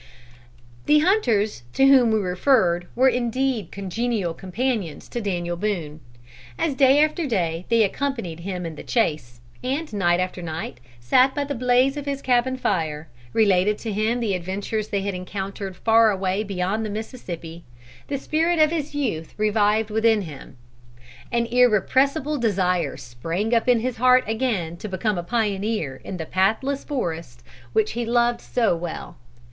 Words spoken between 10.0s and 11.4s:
after night sat